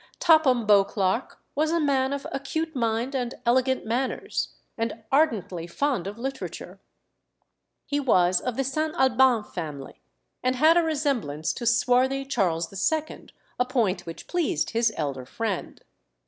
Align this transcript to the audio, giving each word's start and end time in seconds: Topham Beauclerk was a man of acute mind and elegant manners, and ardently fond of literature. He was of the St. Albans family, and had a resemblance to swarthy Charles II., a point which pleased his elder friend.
Topham 0.19 0.65
Beauclerk 0.65 1.37
was 1.53 1.69
a 1.71 1.79
man 1.79 2.11
of 2.11 2.25
acute 2.31 2.75
mind 2.75 3.13
and 3.13 3.35
elegant 3.45 3.85
manners, 3.85 4.47
and 4.75 5.03
ardently 5.11 5.67
fond 5.67 6.07
of 6.07 6.17
literature. 6.17 6.79
He 7.85 7.99
was 7.99 8.41
of 8.41 8.57
the 8.57 8.63
St. 8.63 8.95
Albans 8.95 9.53
family, 9.53 10.01
and 10.41 10.55
had 10.55 10.75
a 10.75 10.81
resemblance 10.81 11.53
to 11.53 11.67
swarthy 11.67 12.25
Charles 12.25 12.73
II., 12.91 13.29
a 13.59 13.65
point 13.65 14.07
which 14.07 14.25
pleased 14.25 14.71
his 14.71 14.91
elder 14.97 15.27
friend. 15.27 15.83